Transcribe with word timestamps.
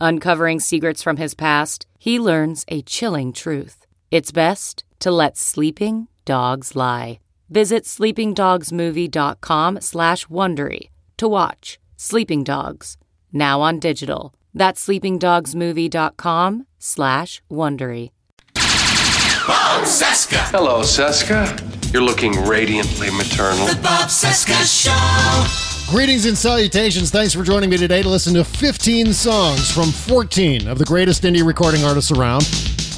Uncovering 0.00 0.60
secrets 0.60 1.02
from 1.02 1.18
his 1.18 1.34
past, 1.34 1.86
he 1.98 2.18
learns 2.18 2.64
a 2.68 2.80
chilling 2.82 3.32
truth. 3.32 3.86
It's 4.10 4.32
best 4.32 4.84
to 5.00 5.10
let 5.10 5.36
sleeping 5.36 6.08
dogs 6.24 6.74
lie. 6.74 7.20
Visit 7.50 7.84
sleepingdogsmovie.com 7.84 9.80
slash 9.80 10.26
Wondery 10.26 10.88
to 11.18 11.28
watch 11.28 11.78
Sleeping 11.96 12.44
Dogs, 12.44 12.96
now 13.32 13.60
on 13.60 13.78
digital. 13.78 14.32
That's 14.54 14.86
sleepingdogsmovie.com 14.86 16.66
slash 16.78 17.42
Wondery. 17.50 18.10
Bob 18.54 19.84
Cesca. 19.84 20.38
Hello, 20.50 20.80
Cesca. 20.80 21.92
You're 21.92 22.02
looking 22.02 22.32
radiantly 22.46 23.10
maternal. 23.10 23.66
The 23.66 23.80
Bob 23.82 24.08
Cesca 24.08 24.64
Show. 24.64 25.69
Greetings 25.90 26.24
and 26.24 26.38
salutations. 26.38 27.10
Thanks 27.10 27.34
for 27.34 27.42
joining 27.42 27.68
me 27.68 27.76
today 27.76 28.00
to 28.00 28.08
listen 28.08 28.32
to 28.34 28.44
15 28.44 29.12
songs 29.12 29.72
from 29.72 29.90
14 29.90 30.68
of 30.68 30.78
the 30.78 30.84
greatest 30.84 31.24
indie 31.24 31.44
recording 31.44 31.82
artists 31.82 32.12
around. 32.12 32.48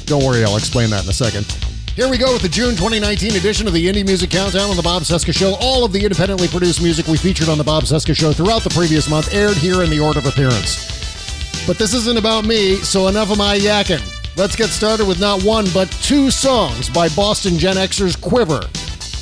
Don't 0.05 0.23
worry, 0.23 0.43
I'll 0.43 0.57
explain 0.57 0.91
that 0.91 1.03
in 1.03 1.09
a 1.09 1.13
second. 1.13 1.51
Here 1.95 2.07
we 2.07 2.19
go 2.19 2.31
with 2.31 2.43
the 2.43 2.49
June 2.49 2.75
2019 2.75 3.35
edition 3.35 3.65
of 3.65 3.73
the 3.73 3.83
Indie 3.83 4.05
Music 4.05 4.29
Countdown 4.29 4.69
on 4.69 4.75
the 4.75 4.83
Bob 4.83 5.01
Cesca 5.01 5.33
Show. 5.33 5.55
All 5.59 5.83
of 5.83 5.91
the 5.91 6.03
independently 6.03 6.47
produced 6.47 6.83
music 6.83 7.07
we 7.07 7.17
featured 7.17 7.49
on 7.49 7.57
the 7.57 7.63
Bob 7.63 7.85
Cesca 7.85 8.15
Show 8.15 8.31
throughout 8.31 8.61
the 8.61 8.69
previous 8.69 9.09
month 9.09 9.33
aired 9.33 9.57
here 9.57 9.81
in 9.81 9.89
the 9.89 9.99
order 9.99 10.19
of 10.19 10.27
appearance. 10.27 11.65
But 11.65 11.79
this 11.79 11.95
isn't 11.95 12.19
about 12.19 12.45
me, 12.45 12.75
so 12.75 13.07
enough 13.07 13.31
of 13.31 13.39
my 13.39 13.57
yakking. 13.57 14.03
Let's 14.37 14.55
get 14.55 14.69
started 14.69 15.07
with 15.07 15.19
not 15.19 15.41
one, 15.41 15.65
but 15.73 15.89
two 16.03 16.29
songs 16.29 16.89
by 16.89 17.09
Boston 17.09 17.57
Gen 17.57 17.77
Xers 17.77 18.21
Quiver. 18.21 18.61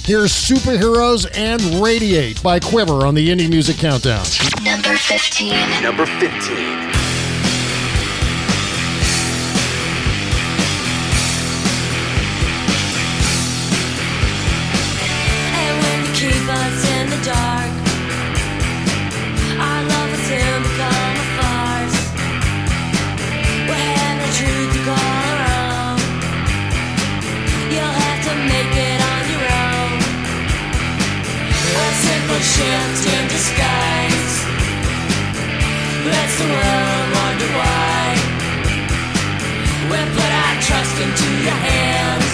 Here's 0.03 0.31
Superheroes 0.31 1.29
and 1.37 1.61
Radiate 1.81 2.41
by 2.41 2.59
Quiver 2.59 3.05
on 3.05 3.13
the 3.13 3.29
Indie 3.29 3.47
Music 3.49 3.77
Countdown. 3.77 4.25
Number 4.63 4.97
15. 4.97 5.83
Number 5.83 6.05
15. 6.05 6.90
Simple 32.61 33.11
in 33.13 33.27
disguise 33.27 34.51
the 36.41 36.47
world 36.47 37.07
wonder 37.17 37.49
why. 37.57 38.01
Put 39.89 40.31
our 40.43 40.55
trust 40.67 40.95
into 41.05 41.29
your 41.45 41.59
hands. 41.69 42.33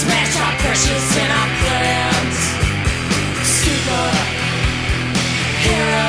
Smash 0.00 0.34
our 0.44 0.54
precious 0.62 1.06
in 1.22 1.30
our 1.38 1.50
plans. 1.60 2.38
Super 3.60 4.08
heroes. 5.64 6.07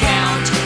Count 0.00 0.59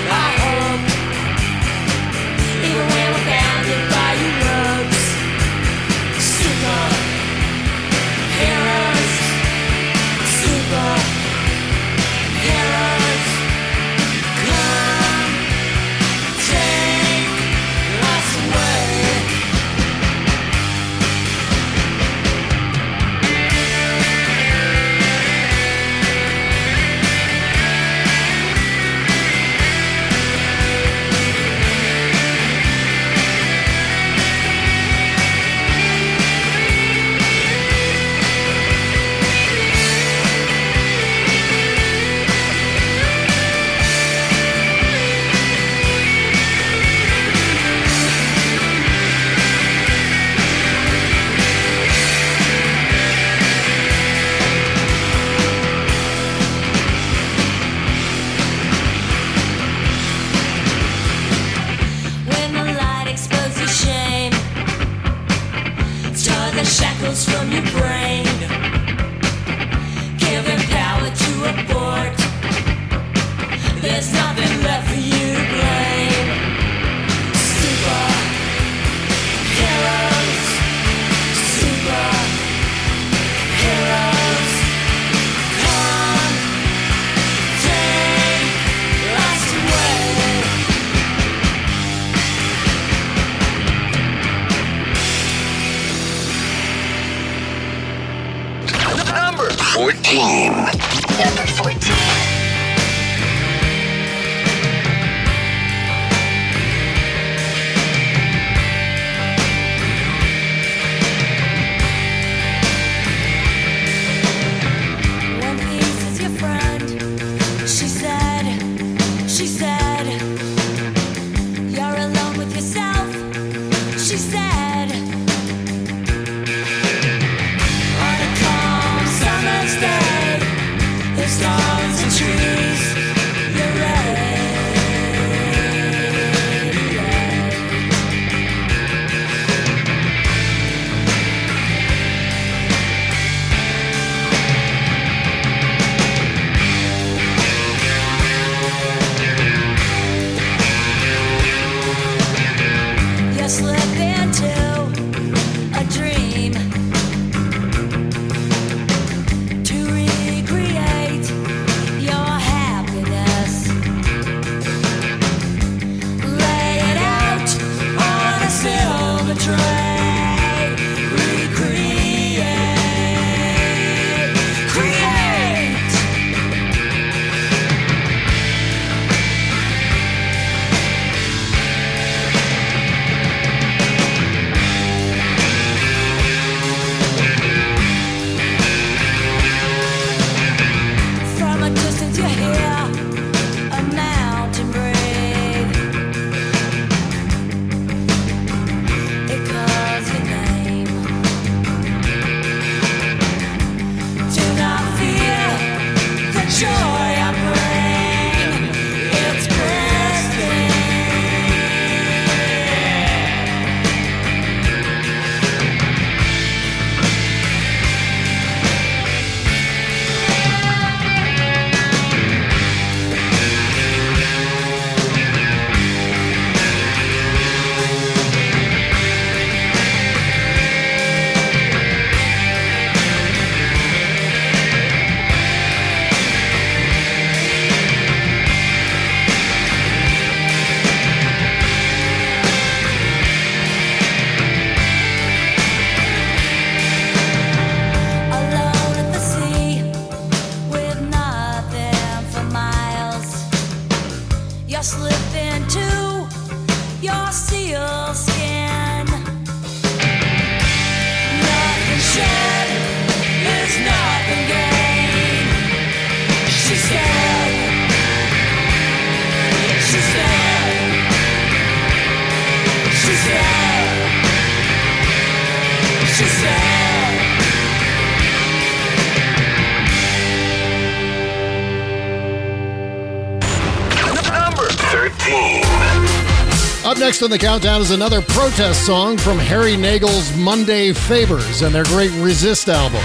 Up 286.95 287.01
next 287.01 287.25
on 287.25 287.31
the 287.31 287.39
countdown 287.39 287.81
is 287.81 287.91
another 287.91 288.23
protest 288.23 288.87
song 288.87 289.17
from 289.17 289.37
Harry 289.37 289.77
Nagel's 289.77 290.33
Monday 290.37 290.93
Favors 290.93 291.63
and 291.63 291.75
their 291.75 291.83
great 291.83 292.13
Resist 292.23 292.69
album. 292.69 293.03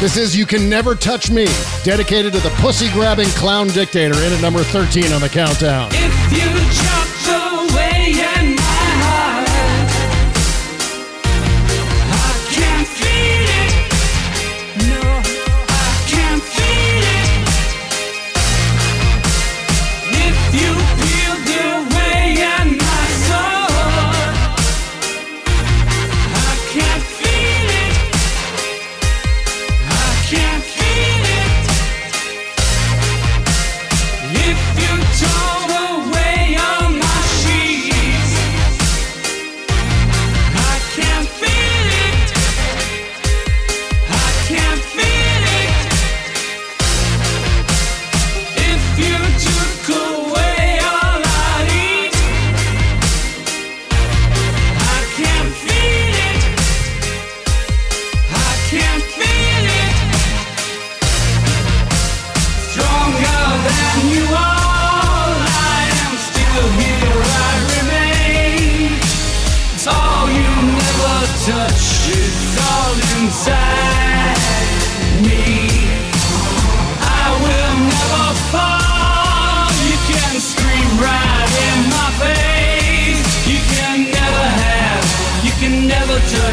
This 0.00 0.18
is 0.18 0.36
You 0.36 0.44
Can 0.44 0.68
Never 0.68 0.94
Touch 0.94 1.30
Me, 1.30 1.46
dedicated 1.82 2.34
to 2.34 2.40
the 2.40 2.50
pussy 2.56 2.92
grabbing 2.92 3.28
clown 3.28 3.68
dictator, 3.68 4.18
in 4.18 4.34
at 4.34 4.42
number 4.42 4.62
13 4.62 5.14
on 5.14 5.22
the 5.22 5.30
countdown. 5.30 5.88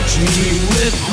Dream 0.07 0.61
with 0.69 1.06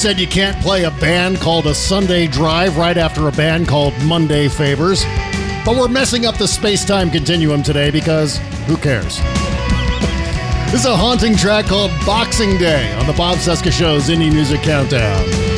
said 0.00 0.18
you 0.18 0.26
can't 0.26 0.56
play 0.62 0.84
a 0.84 0.90
band 0.92 1.38
called 1.40 1.66
a 1.66 1.74
Sunday 1.74 2.26
Drive 2.26 2.78
right 2.78 2.96
after 2.96 3.28
a 3.28 3.32
band 3.32 3.68
called 3.68 3.92
Monday 4.02 4.48
Favors. 4.48 5.04
But 5.62 5.76
we're 5.76 5.88
messing 5.88 6.24
up 6.24 6.38
the 6.38 6.48
space 6.48 6.86
time 6.86 7.10
continuum 7.10 7.62
today 7.62 7.90
because 7.90 8.38
who 8.66 8.78
cares? 8.78 9.18
this 10.70 10.80
is 10.80 10.86
a 10.86 10.96
haunting 10.96 11.36
track 11.36 11.66
called 11.66 11.90
Boxing 12.06 12.56
Day 12.56 12.90
on 12.94 13.06
the 13.06 13.12
Bob 13.12 13.36
Cesca 13.36 13.70
Show's 13.70 14.08
Indie 14.08 14.32
Music 14.32 14.62
Countdown. 14.62 15.49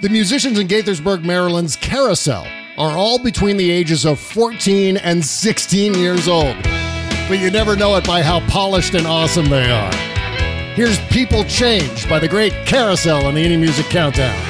The 0.00 0.08
musicians 0.08 0.60
in 0.60 0.68
Gaithersburg, 0.68 1.24
Maryland's 1.24 1.74
Carousel 1.74 2.46
are 2.78 2.96
all 2.96 3.18
between 3.18 3.56
the 3.56 3.68
ages 3.68 4.06
of 4.06 4.20
14 4.20 4.96
and 4.96 5.24
16 5.24 5.94
years 5.94 6.28
old, 6.28 6.54
but 6.62 7.40
you 7.40 7.50
never 7.50 7.74
know 7.74 7.96
it 7.96 8.06
by 8.06 8.22
how 8.22 8.38
polished 8.46 8.94
and 8.94 9.08
awesome 9.08 9.48
they 9.48 9.68
are. 9.68 9.92
Here's 10.76 11.00
People 11.06 11.42
Change 11.42 12.08
by 12.08 12.20
the 12.20 12.28
great 12.28 12.52
Carousel 12.64 13.26
on 13.26 13.34
the 13.34 13.44
Indie 13.44 13.58
Music 13.58 13.86
Countdown. 13.86 14.47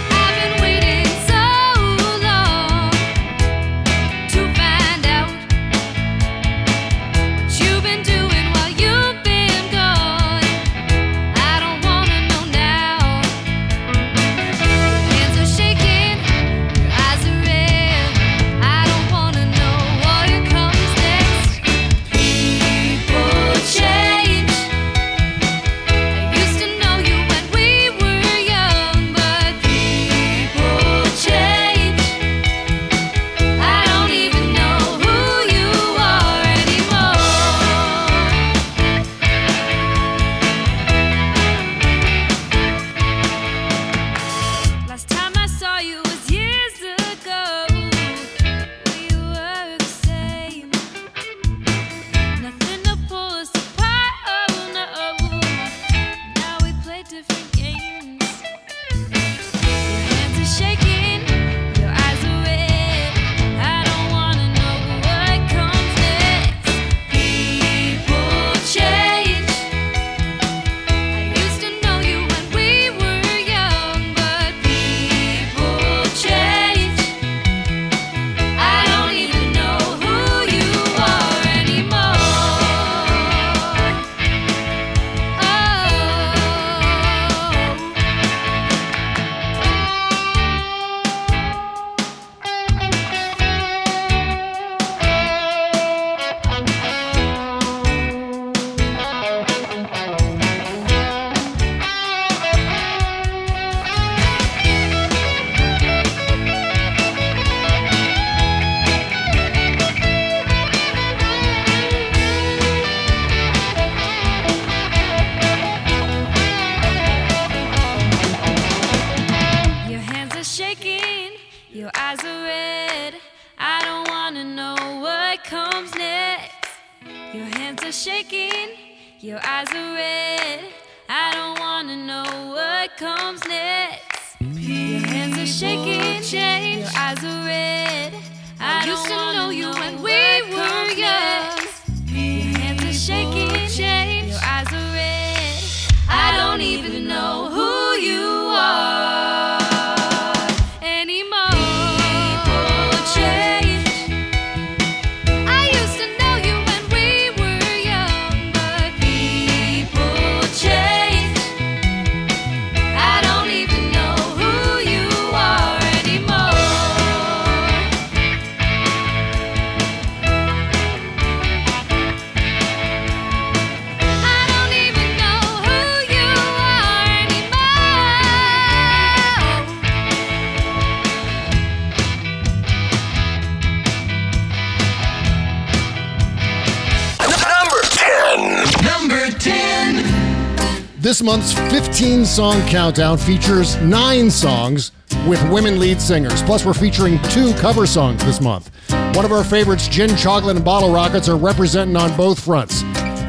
This 191.18 191.24
month's 191.24 191.52
15 191.52 192.24
song 192.24 192.60
countdown 192.68 193.18
features 193.18 193.74
nine 193.78 194.30
songs 194.30 194.92
with 195.26 195.42
women 195.50 195.80
lead 195.80 196.00
singers. 196.00 196.44
Plus, 196.44 196.64
we're 196.64 196.72
featuring 196.72 197.20
two 197.22 197.52
cover 197.54 197.88
songs 197.88 198.24
this 198.24 198.40
month. 198.40 198.70
One 199.16 199.24
of 199.24 199.32
our 199.32 199.42
favorites, 199.42 199.88
Gin 199.88 200.16
Chocolate 200.16 200.54
and 200.54 200.64
Bottle 200.64 200.92
Rockets, 200.92 201.28
are 201.28 201.36
representing 201.36 201.96
on 201.96 202.16
both 202.16 202.38
fronts. 202.38 202.82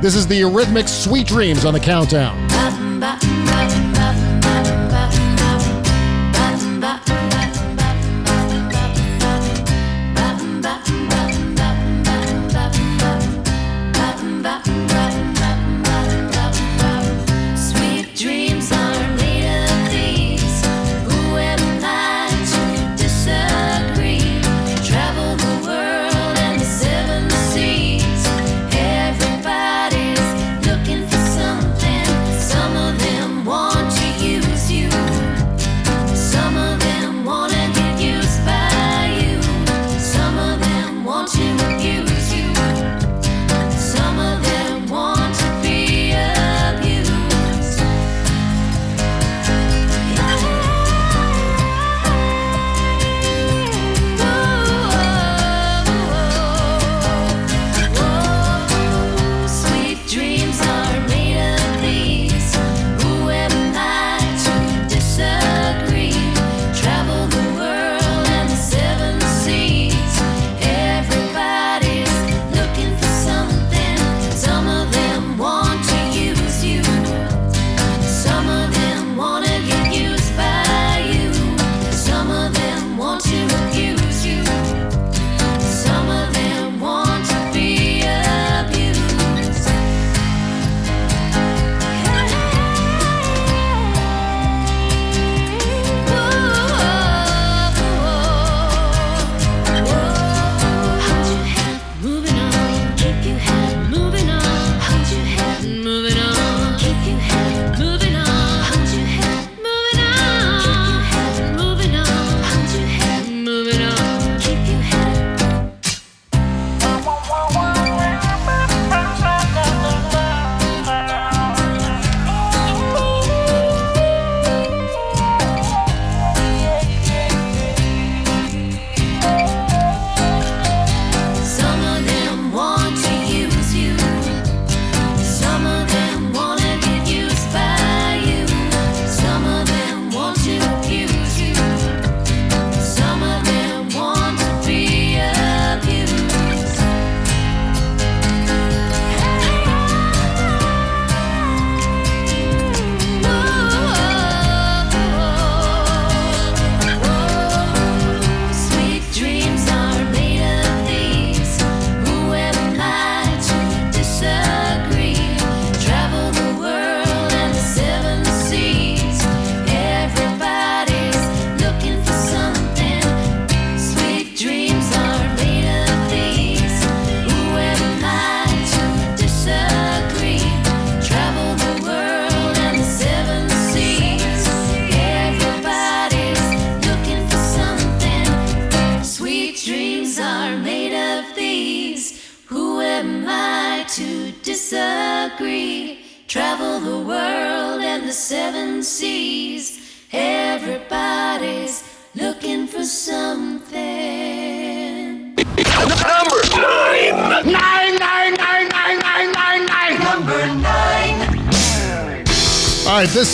This 0.03 0.13
is 0.13 0.27
the 0.27 0.39
Eurythmics' 0.39 1.03
Sweet 1.03 1.25
Dreams 1.25 1.65
on 1.65 1.73
the 1.73 1.79
countdown. 1.79 2.37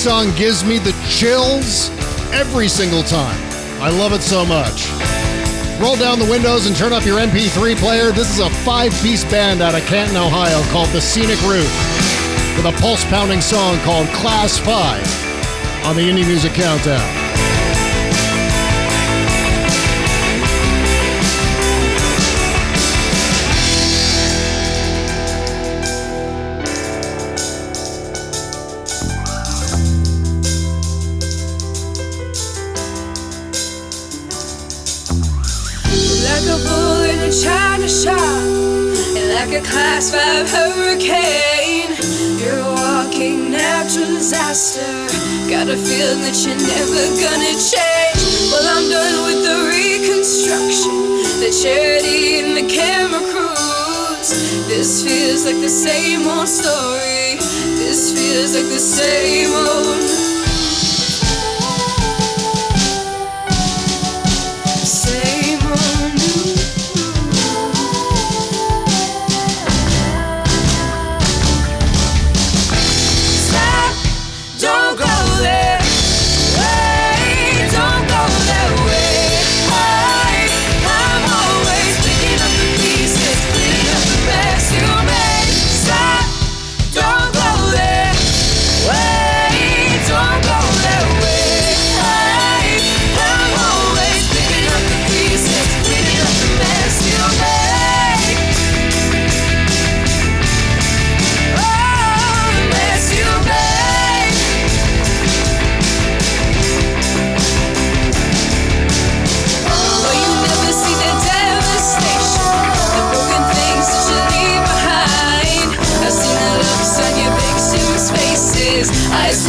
Song 0.06 0.36
gives 0.36 0.64
me 0.64 0.78
the 0.78 0.92
chills 1.10 1.90
every 2.32 2.68
single 2.68 3.02
time. 3.02 3.42
I 3.82 3.90
love 3.90 4.14
it 4.14 4.22
so 4.22 4.46
much. 4.46 4.88
Roll 5.82 5.96
down 5.96 6.20
the 6.20 6.28
windows 6.30 6.68
and 6.68 6.76
turn 6.76 6.94
up 6.94 7.04
your 7.06 7.18
MP3 7.18 7.76
player. 7.76 8.12
This 8.12 8.30
is 8.30 8.38
a 8.38 8.52
five 8.64 8.94
piece 9.02 9.24
band 9.26 9.64
out 9.64 9.74
of 9.74 9.82
Canton, 9.88 10.16
Ohio 10.16 10.62
called 10.72 10.90
The 10.90 11.02
Scenic 11.02 11.42
Route 11.42 11.66
with 12.56 12.68
a 12.68 12.80
pulse 12.80 13.04
pounding 13.06 13.42
song 13.42 13.80
called 13.80 14.08
Class 14.10 14.60
5 14.60 15.86
on 15.88 15.96
the 15.96 16.04
Indie 16.04 16.28
Music 16.28 16.54
Countdown. 16.54 17.25
Class 40.06 40.12
five 40.12 40.50
hurricane. 40.50 41.96
You're 42.40 42.60
a 42.60 42.74
walking 42.74 43.52
natural 43.52 44.08
disaster. 44.08 44.82
Got 45.50 45.70
a 45.70 45.78
feeling 45.78 46.22
that 46.22 46.36
you're 46.46 46.58
never 46.58 47.06
gonna 47.22 47.54
change. 47.56 48.52
Well, 48.52 48.66
I'm 48.66 48.90
done 48.90 49.18
with 49.26 49.42
the 49.46 49.58
reconstruction, 49.70 50.94
the 51.40 51.52
charity 51.52 52.40
and 52.40 52.58
the 52.58 52.68
camera 52.74 53.22
crews. 53.32 54.30
This 54.68 55.04
feels 55.04 55.46
like 55.46 55.62
the 55.62 55.70
same 55.70 56.28
old 56.28 56.48
story. 56.48 57.38
This 57.78 58.12
feels 58.14 58.56
like 58.56 58.70
the 58.72 58.80
same 58.80 59.52
old. 59.54 60.15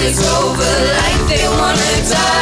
It's 0.08 0.22
over. 0.38 0.62
Like 0.62 1.26
they 1.26 1.48
wanna 1.48 2.08
die. 2.08 2.35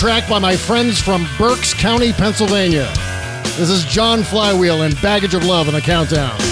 Track 0.00 0.26
by 0.26 0.38
my 0.38 0.56
friends 0.56 0.98
from 0.98 1.28
Berks 1.36 1.74
County, 1.74 2.10
Pennsylvania. 2.10 2.90
This 3.58 3.68
is 3.68 3.84
John 3.84 4.22
Flywheel 4.22 4.80
and 4.80 4.98
Baggage 5.02 5.34
of 5.34 5.44
Love 5.44 5.68
in 5.68 5.74
the 5.74 5.82
countdown. 5.82 6.49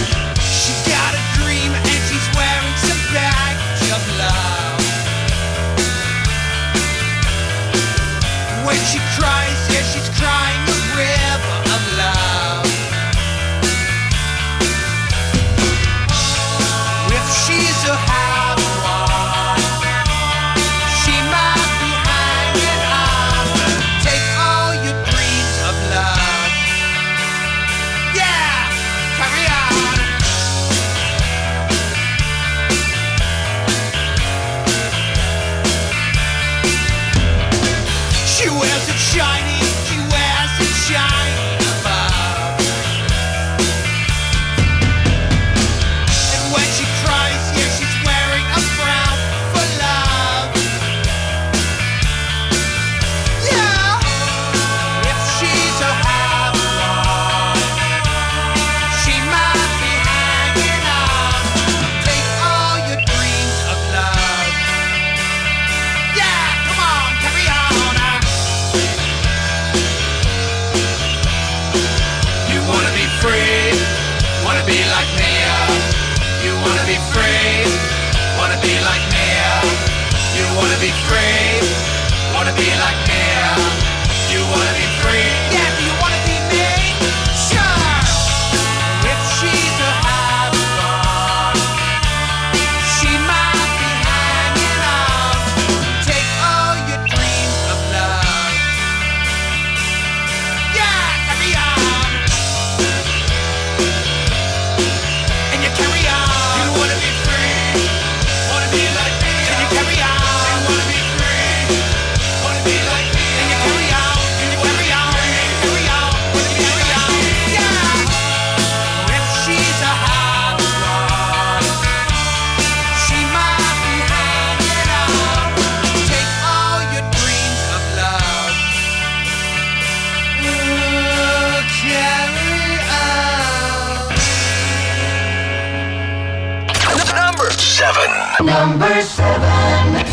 Number 137.88 139.00
seven. 139.00 140.06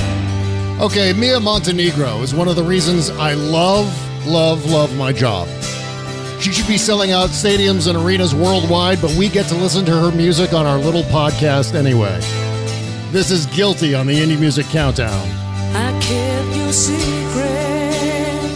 Okay, 0.81 1.11
Mia 1.11 1.39
Montenegro 1.41 2.21
is 2.21 2.33
one 2.33 2.47
of 2.47 2.55
the 2.55 2.63
reasons 2.63 3.09
I 3.09 3.33
love, 3.33 3.87
love, 4.25 4.65
love 4.71 4.95
my 4.97 5.11
job. 5.11 5.49
She 6.39 6.53
should 6.53 6.67
be 6.67 6.77
selling 6.77 7.11
out 7.11 7.31
stadiums 7.31 7.87
and 7.89 7.97
arenas 7.97 8.33
worldwide, 8.33 9.01
but 9.01 9.13
we 9.15 9.27
get 9.27 9.47
to 9.47 9.55
listen 9.55 9.83
to 9.85 9.91
her 9.91 10.11
music 10.15 10.53
on 10.53 10.65
our 10.65 10.77
little 10.77 11.03
podcast 11.03 11.75
anyway. 11.75 12.17
This 13.11 13.29
is 13.29 13.45
Guilty 13.47 13.93
on 13.93 14.07
the 14.07 14.13
Indie 14.13 14.39
Music 14.39 14.65
Countdown. 14.67 15.27
I 15.75 15.91
kept 15.99 16.55
your 16.55 16.71
secret 16.71 18.55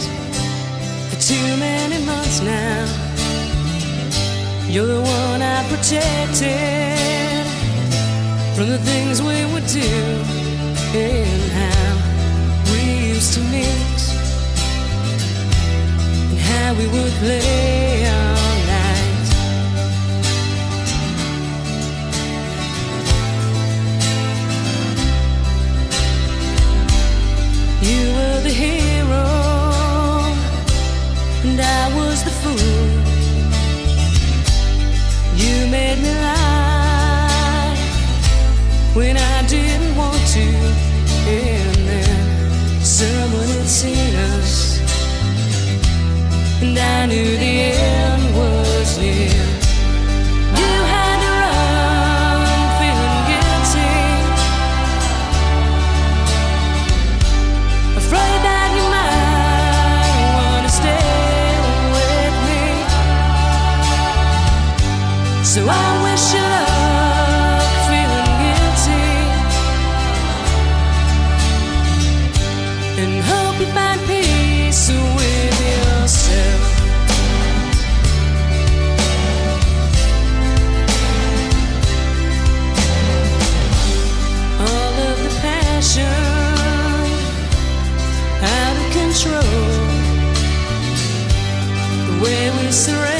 for 1.10 1.20
too 1.20 1.56
many 1.58 2.04
months 2.06 2.40
now. 2.40 2.86
You're 4.66 4.86
the 4.86 5.02
one 5.02 5.42
I 5.42 5.66
protected 5.68 6.99
from 8.60 8.68
the 8.68 8.78
things 8.80 9.22
we 9.22 9.46
would 9.54 9.66
do 9.68 9.90
and 10.92 11.42
how 11.60 11.92
we 12.70 13.08
used 13.08 13.32
to 13.32 13.40
mix 13.44 14.12
and 16.28 16.38
how 16.38 16.74
we 16.74 16.86
would 16.88 17.12
play 17.22 18.04
all 18.04 18.56
night. 18.76 19.28
You 27.88 28.00
were 28.16 28.40
the 28.42 28.54
hero, 28.64 29.26
and 31.46 31.58
I 31.58 31.96
was 31.96 32.22
the 32.24 32.34
fool. 32.42 32.88
You 35.42 35.66
made 35.70 35.98
me 36.02 36.12
lie 36.20 36.59
when 38.94 39.16
I 39.16 39.46
didn't 39.46 39.96
want 39.96 40.20
to, 40.34 40.40
and 41.28 41.76
then 41.88 42.80
someone 42.82 43.48
had 43.48 43.68
seen 43.68 44.14
us, 44.16 44.80
and 46.60 46.76
I 46.78 47.06
knew 47.06 47.36
the 47.36 47.72
end 47.72 48.34
was 48.36 48.98
near. 48.98 49.46
You 50.60 50.72
had 50.92 51.16
to 51.24 51.30
run, 51.40 52.42
feeling 52.80 53.22
guilty. 53.30 53.94
Afraid 58.02 58.38
that 58.46 58.68
you 58.76 58.84
might 58.96 60.18
wanna 60.36 60.72
stay 60.80 61.06
with 61.94 62.34
me. 62.48 62.62
So 65.44 65.60
I 65.68 65.89
control. 89.22 89.42
The 92.06 92.20
way 92.22 92.50
we 92.50 92.72
surrender, 92.72 93.19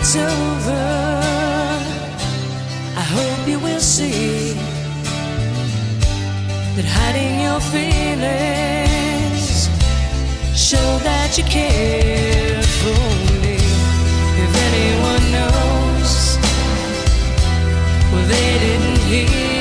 it's 0.00 0.16
over, 0.16 1.20
I 2.96 3.04
hope 3.16 3.46
you 3.46 3.58
will 3.60 3.80
see 3.80 4.54
that 6.74 6.86
hiding 6.86 7.40
your 7.46 7.60
feelings 7.74 9.48
show 10.56 10.98
that 11.08 11.36
you 11.36 11.44
care 11.44 12.62
for 12.80 13.02
me. 13.42 13.58
If 14.44 14.52
anyone 14.68 15.24
knows, 15.36 16.12
well, 18.10 18.26
they 18.26 18.50
didn't 18.64 19.00
hear 19.10 19.59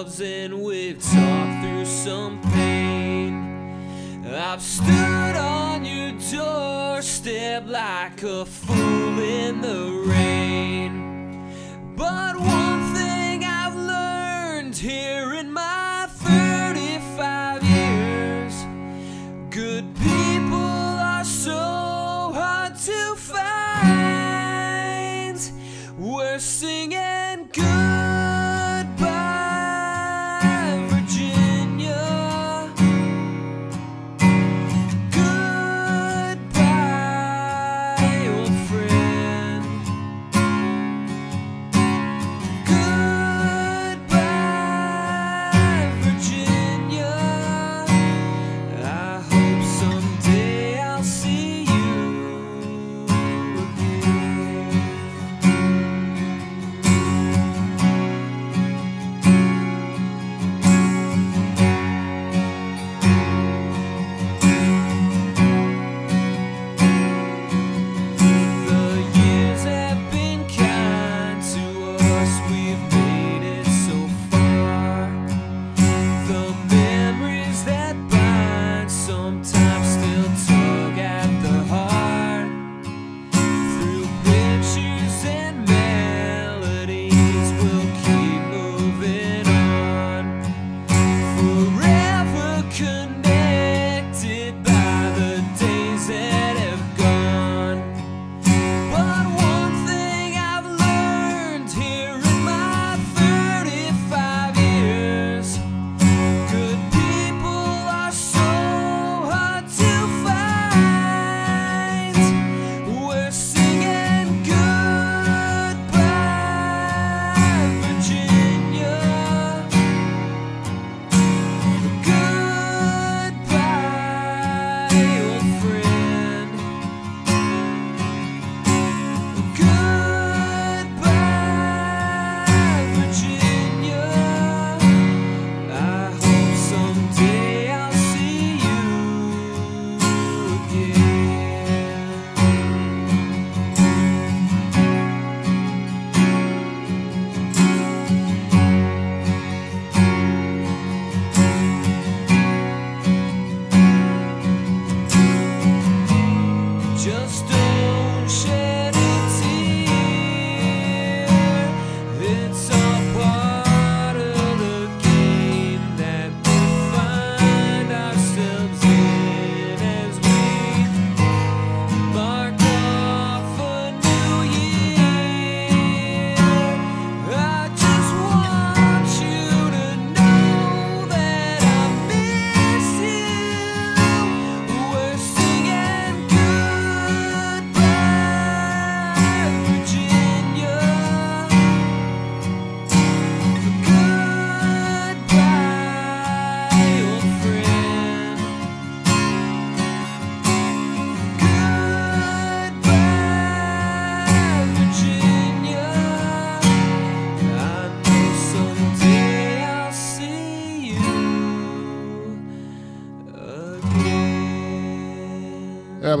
and 0.00 0.62
we've 0.62 0.98
talked 0.98 1.62
through 1.62 1.84
some 1.84 2.40
pain. 2.52 4.24
I've 4.24 4.62
stood 4.62 5.36
on 5.36 5.84
your 5.84 6.12
doorstep 6.32 7.64
like 7.66 8.22
a 8.22 8.46
fool 8.46 9.18
in 9.18 9.60
the 9.60 10.02
rain. 10.06 11.52
But 11.96 12.36
one 12.36 12.94
thing 12.94 13.44
I've 13.44 13.76
learned 13.76 14.74
here 14.74 15.34
in 15.34 15.52
my 15.52 16.06
35 16.08 17.62
years 17.62 18.54
good 19.50 19.94
people 19.96 20.56
are 20.56 21.24
so 21.24 22.32
hard 22.32 22.74
to 22.74 23.16
find. 23.16 24.09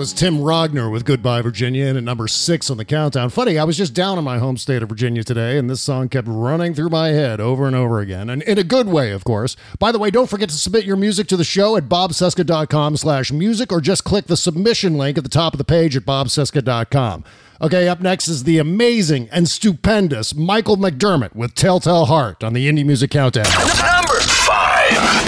Was 0.00 0.14
Tim 0.14 0.38
Rogner 0.38 0.90
with 0.90 1.04
Goodbye 1.04 1.42
Virginia 1.42 1.84
and 1.84 1.98
at 1.98 2.02
number 2.02 2.26
six 2.26 2.70
on 2.70 2.78
the 2.78 2.86
countdown. 2.86 3.28
Funny, 3.28 3.58
I 3.58 3.64
was 3.64 3.76
just 3.76 3.92
down 3.92 4.16
in 4.16 4.24
my 4.24 4.38
home 4.38 4.56
state 4.56 4.82
of 4.82 4.88
Virginia 4.88 5.22
today, 5.22 5.58
and 5.58 5.68
this 5.68 5.82
song 5.82 6.08
kept 6.08 6.26
running 6.26 6.72
through 6.72 6.88
my 6.88 7.08
head 7.08 7.38
over 7.38 7.66
and 7.66 7.76
over 7.76 8.00
again. 8.00 8.30
And 8.30 8.42
in 8.44 8.56
a 8.56 8.64
good 8.64 8.88
way, 8.88 9.10
of 9.10 9.24
course. 9.24 9.56
By 9.78 9.92
the 9.92 9.98
way, 9.98 10.10
don't 10.10 10.30
forget 10.30 10.48
to 10.48 10.54
submit 10.54 10.86
your 10.86 10.96
music 10.96 11.26
to 11.26 11.36
the 11.36 11.44
show 11.44 11.76
at 11.76 11.84
bobcesca.com 11.90 12.96
slash 12.96 13.30
music 13.30 13.70
or 13.70 13.82
just 13.82 14.04
click 14.04 14.24
the 14.24 14.38
submission 14.38 14.96
link 14.96 15.18
at 15.18 15.24
the 15.24 15.28
top 15.28 15.52
of 15.52 15.58
the 15.58 15.64
page 15.64 15.94
at 15.98 16.04
bobcesca.com. 16.04 17.22
Okay, 17.60 17.86
up 17.86 18.00
next 18.00 18.26
is 18.26 18.44
the 18.44 18.56
amazing 18.56 19.28
and 19.30 19.50
stupendous 19.50 20.34
Michael 20.34 20.78
McDermott 20.78 21.36
with 21.36 21.54
Telltale 21.54 22.06
Heart 22.06 22.42
on 22.42 22.54
the 22.54 22.66
Indie 22.70 22.86
Music 22.86 23.10
Countdown. 23.10 23.44
Number 23.44 24.18
five. 24.20 25.19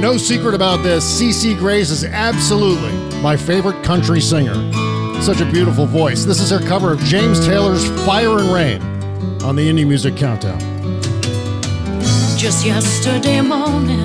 No 0.00 0.16
secret 0.16 0.54
about 0.54 0.84
this, 0.84 1.04
CC 1.20 1.58
Grace 1.58 1.90
is 1.90 2.04
absolutely 2.04 2.92
my 3.20 3.36
favorite 3.36 3.82
country 3.82 4.20
singer. 4.20 4.54
Such 5.20 5.40
a 5.40 5.44
beautiful 5.44 5.86
voice. 5.86 6.24
This 6.24 6.40
is 6.40 6.50
her 6.50 6.60
cover 6.60 6.92
of 6.92 7.00
James 7.00 7.44
Taylor's 7.44 7.84
Fire 8.06 8.38
and 8.38 8.52
Rain 8.52 8.80
on 9.42 9.56
the 9.56 9.68
Indie 9.68 9.84
Music 9.84 10.16
Countdown. 10.16 10.60
Just 12.38 12.64
yesterday 12.64 13.40
morning, 13.40 14.04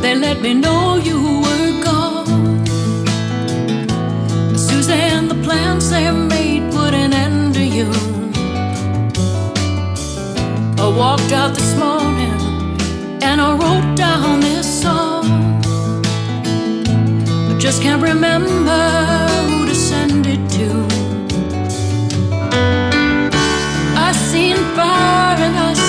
they 0.00 0.14
let 0.14 0.40
me 0.40 0.54
know 0.54 0.98
you 0.98 1.40
were 1.40 1.82
gone. 1.82 2.64
Suzanne, 4.56 5.26
the 5.26 5.40
plans 5.42 5.90
they 5.90 6.12
made 6.12 6.72
put 6.72 6.94
an 6.94 7.12
end 7.12 7.54
to 7.54 7.64
you. 7.64 7.90
I 10.80 10.86
walked 10.96 11.32
out 11.32 11.56
this 11.56 11.74
morning 11.76 12.30
and 13.20 13.40
I 13.40 13.50
wrote 13.56 13.96
down 13.96 14.38
this 14.38 14.82
song. 14.82 15.13
Just 17.64 17.80
can't 17.80 18.02
remember 18.02 18.82
who 19.48 19.64
to 19.64 19.74
send 19.74 20.26
it 20.26 20.50
to. 20.50 20.68
I've 23.96 24.14
seen 24.14 24.56
fire 24.76 25.38
and 25.38 25.56
I 25.56 25.83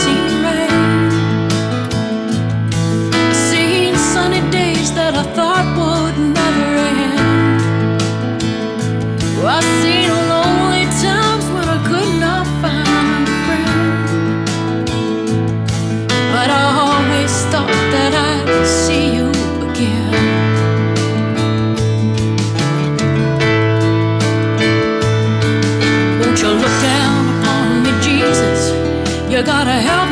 gotta 29.46 29.74
help. 29.74 30.05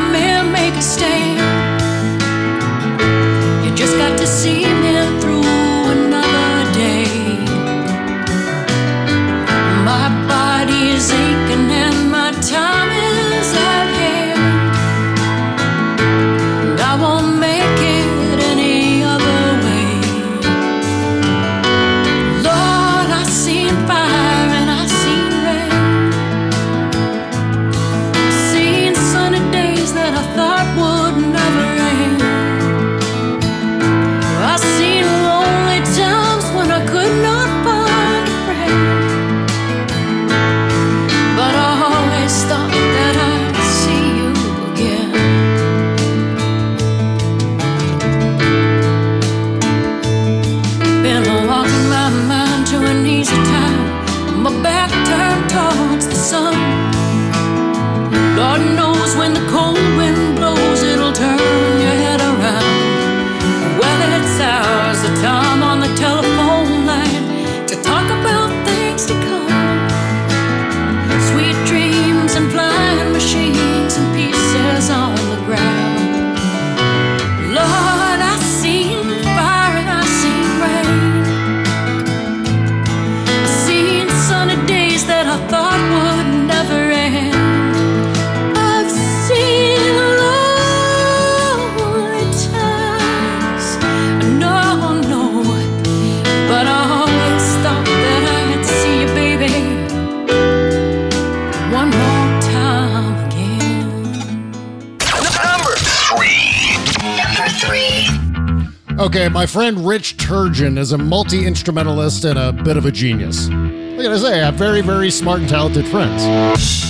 a 110.93 110.97
multi 110.97 111.45
instrumentalist 111.45 112.23
and 112.23 112.37
a 112.37 112.53
bit 112.53 112.77
of 112.77 112.85
a 112.85 112.91
genius. 112.91 113.49
Like 113.49 114.07
I 114.07 114.17
say, 114.17 114.41
I 114.41 114.45
have 114.45 114.55
very, 114.55 114.81
very 114.81 115.09
smart 115.09 115.39
and 115.39 115.49
talented 115.49 115.87
friends. 115.87 116.23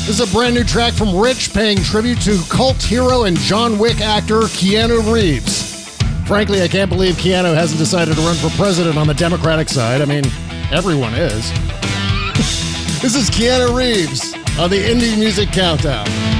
This 0.05 0.19
is 0.19 0.19
a 0.19 0.33
brand 0.33 0.55
new 0.55 0.63
track 0.63 0.93
from 0.93 1.15
Rich 1.15 1.53
paying 1.53 1.77
tribute 1.77 2.21
to 2.21 2.39
cult 2.49 2.81
hero 2.81 3.23
and 3.23 3.37
John 3.37 3.77
Wick 3.79 4.01
actor 4.01 4.41
Keanu 4.41 5.13
Reeves. 5.13 5.97
Frankly, 6.27 6.61
I 6.61 6.67
can't 6.67 6.89
believe 6.89 7.15
Keanu 7.15 7.53
hasn't 7.53 7.79
decided 7.79 8.15
to 8.15 8.21
run 8.21 8.35
for 8.35 8.49
president 8.51 8.97
on 8.97 9.07
the 9.07 9.13
Democratic 9.13 9.69
side. 9.69 10.01
I 10.01 10.05
mean, 10.05 10.25
everyone 10.71 11.13
is. 11.13 11.51
this 13.01 13.15
is 13.15 13.29
Keanu 13.29 13.75
Reeves 13.75 14.33
on 14.59 14.69
the 14.69 14.77
Indie 14.77 15.17
Music 15.17 15.49
Countdown. 15.51 16.32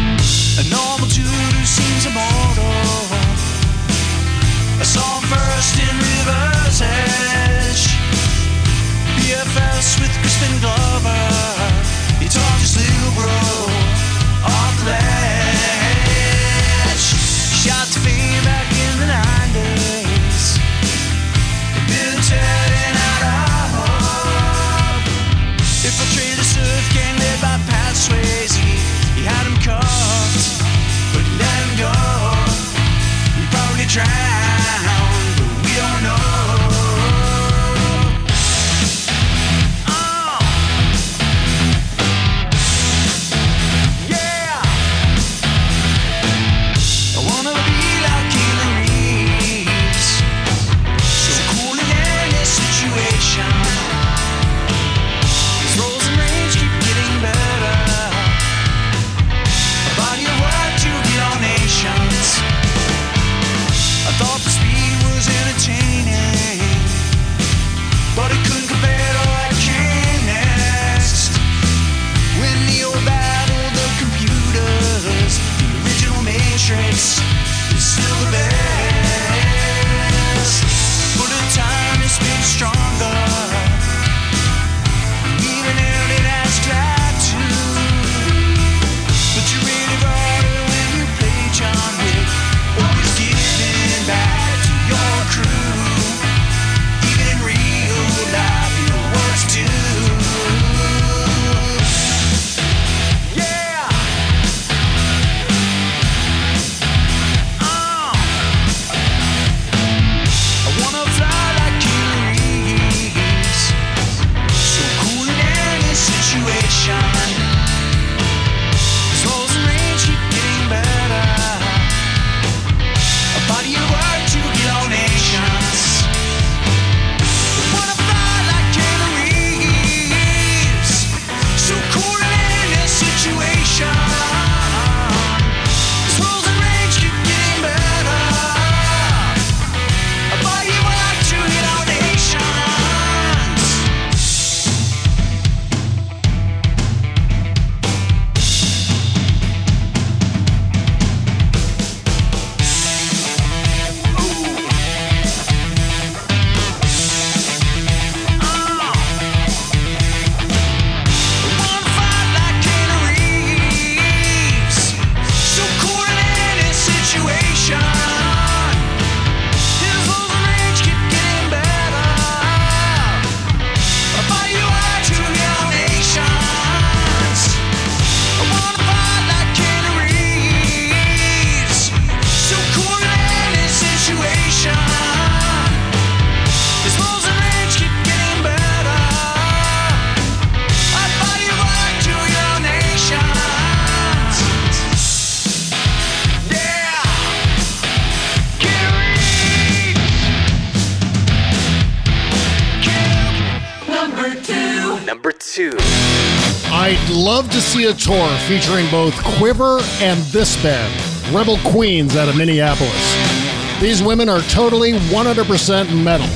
Utopia 207.84 208.06
tour 208.06 208.38
featuring 208.48 208.90
both 208.90 209.14
Quiver 209.38 209.80
and 210.00 210.18
this 210.32 210.62
band, 210.64 211.36
Rebel 211.36 211.58
Queens 211.70 212.16
out 212.16 212.30
of 212.30 212.38
Minneapolis. 212.38 213.82
These 213.82 214.02
women 214.02 214.30
are 214.30 214.40
totally 214.44 214.94
100% 214.94 216.04
metal. 216.04 216.28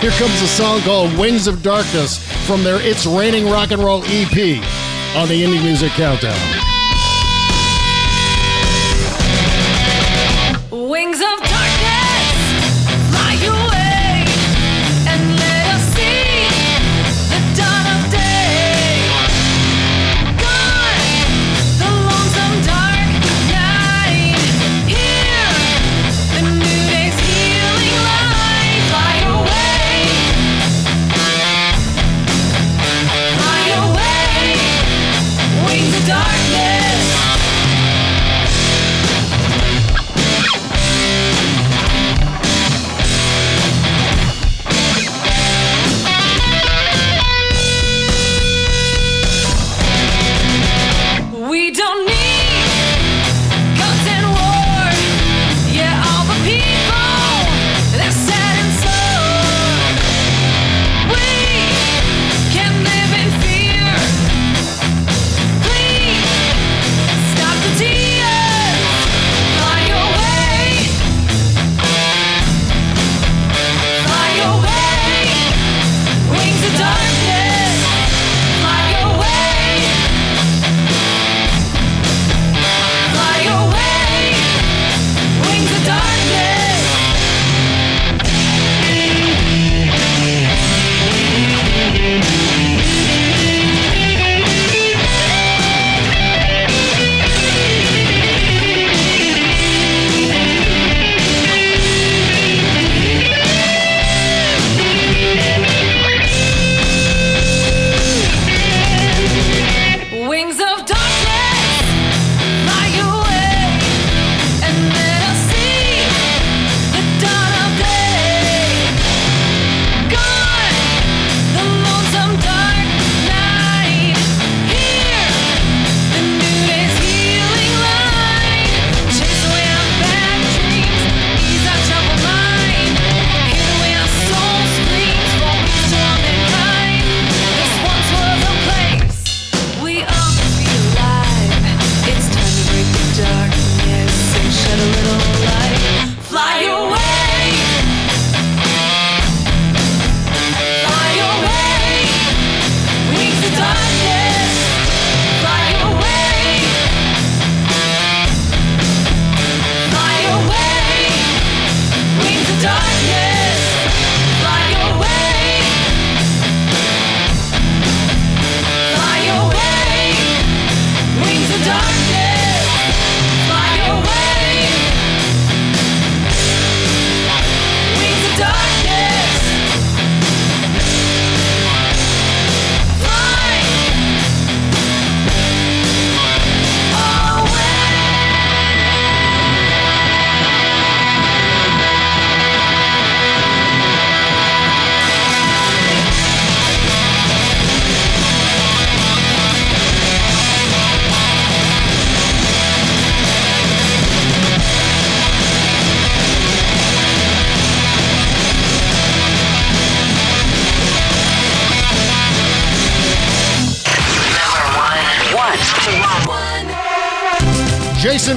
Here 0.00 0.10
comes 0.10 0.42
a 0.42 0.46
song 0.46 0.80
called 0.80 1.16
Wings 1.18 1.46
of 1.46 1.62
Darkness 1.62 2.18
from 2.46 2.62
their 2.62 2.78
It's 2.82 3.06
Raining 3.06 3.48
Rock 3.48 3.70
and 3.70 3.82
Roll 3.82 4.02
EP 4.04 4.58
on 5.16 5.28
the 5.28 5.42
Indie 5.42 5.62
Music 5.62 5.92
Countdown. 5.92 6.69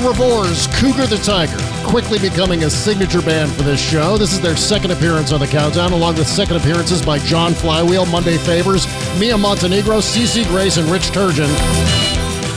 Revor's 0.04 0.68
Cougar 0.68 1.08
the 1.08 1.18
Tiger, 1.18 1.58
quickly 1.88 2.20
becoming 2.20 2.66
a 2.66 2.70
signature 2.70 3.22
band 3.22 3.50
for 3.54 3.64
this 3.64 3.80
show. 3.80 4.18
This 4.18 4.34
is 4.34 4.42
their 4.42 4.58
second 4.58 4.92
appearance 4.92 5.32
on 5.32 5.40
the 5.40 5.48
Countdown, 5.48 5.94
along 5.94 6.16
with 6.16 6.28
second 6.28 6.58
appearances 6.58 7.02
by 7.02 7.20
John 7.20 7.54
Flywheel, 7.54 8.06
Monday 8.08 8.38
Favors, 8.38 8.86
Mia 9.18 9.38
Montenegro, 9.38 10.00
CC 10.00 10.46
Grace, 10.48 10.76
and 10.76 10.90
Rich 10.90 11.12
Turgeon. 11.12 11.48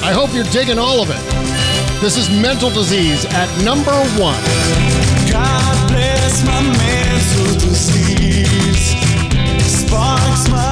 I 0.02 0.12
hope 0.12 0.34
you're 0.34 0.44
digging 0.44 0.78
all 0.78 1.00
of 1.00 1.10
it. 1.10 1.20
This 2.00 2.16
is 2.16 2.28
Mental 2.28 2.68
Disease 2.70 3.24
at 3.26 3.48
number 3.62 3.94
one. 4.20 4.42
God 5.30 5.88
bless 5.88 6.44
my 6.44 6.62
mental 6.62 7.54
disease. 7.60 8.96
Sparks 9.64 10.48
my 10.50 10.65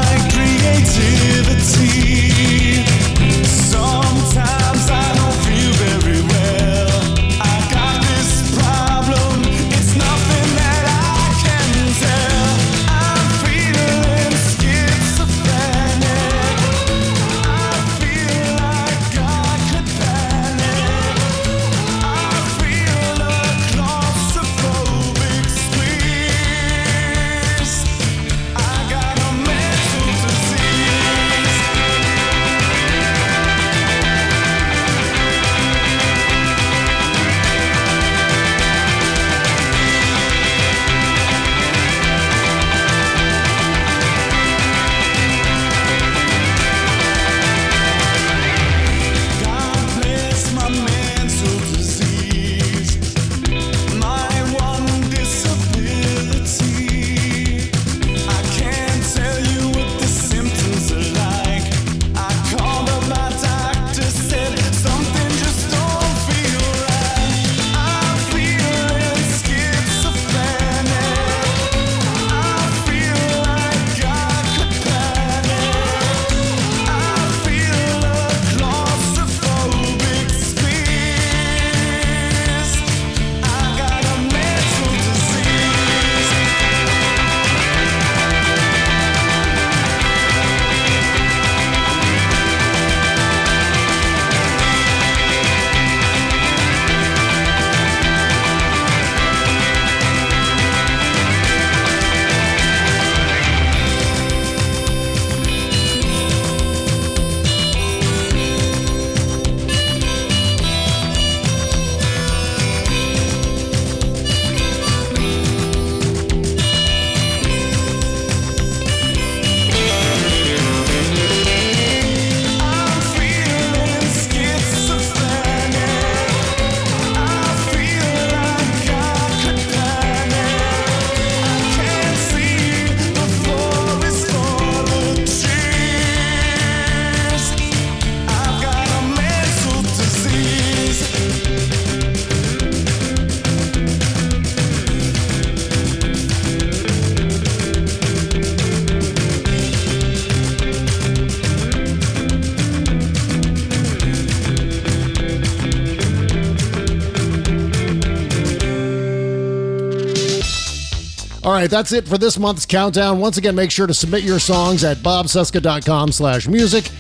right, 161.65 161.71
that's 161.71 161.93
it 161.93 162.07
for 162.07 162.19
this 162.19 162.39
month's 162.39 162.67
countdown. 162.67 163.19
Once 163.19 163.39
again, 163.39 163.55
make 163.55 163.71
sure 163.71 163.87
to 163.87 163.95
submit 163.95 164.23
your 164.23 164.39
songs 164.39 164.85
at 164.85 164.99
bobcesca.com 164.99 166.13
slash 166.13 166.47
music. 166.47 166.91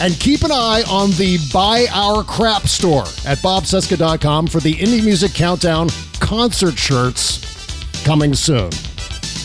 And 0.00 0.18
keep 0.18 0.42
an 0.42 0.50
eye 0.50 0.82
on 0.90 1.10
the 1.12 1.38
Buy 1.52 1.86
Our 1.92 2.24
Crap 2.24 2.62
store 2.62 3.02
at 3.26 3.38
bobcesca.com 3.38 4.46
for 4.48 4.60
the 4.60 4.74
Indie 4.74 5.04
Music 5.04 5.32
Countdown 5.34 5.88
concert 6.20 6.76
shirts 6.78 8.02
coming 8.04 8.34
soon. 8.34 8.70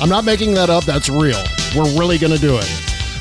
I'm 0.01 0.09
not 0.09 0.23
making 0.23 0.53
that 0.53 0.69
up, 0.69 0.85
that's 0.85 1.09
real. 1.09 1.43
We're 1.75 1.99
really 1.99 2.17
going 2.17 2.33
to 2.33 2.39
do 2.39 2.57
it. 2.57 2.63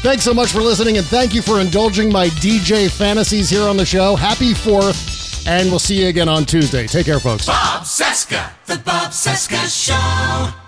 Thanks 0.01 0.23
so 0.23 0.33
much 0.33 0.53
for 0.53 0.61
listening, 0.61 0.97
and 0.97 1.07
thank 1.07 1.35
you 1.35 1.43
for 1.43 1.61
indulging 1.61 2.11
my 2.11 2.29
DJ 2.29 2.89
fantasies 2.89 3.51
here 3.51 3.65
on 3.65 3.77
the 3.77 3.85
show. 3.85 4.15
Happy 4.15 4.53
4th, 4.53 5.47
and 5.47 5.69
we'll 5.71 5.81
see 5.81 6.01
you 6.01 6.07
again 6.07 6.29
on 6.29 6.45
Tuesday. 6.45 6.87
Take 6.87 7.07
care, 7.07 7.19
folks. 7.19 7.47
Bob 7.47 7.83
Cesca, 7.83 8.53
The 8.67 8.79
Bob 8.79 9.11
Cesca 9.11 9.67
Show. 9.69 10.68